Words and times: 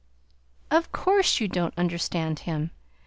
Of 0.71 0.91
course 0.91 1.39
you 1.39 1.47
don't 1.47 1.75
understand 1.77 2.39
Him! 2.39 2.71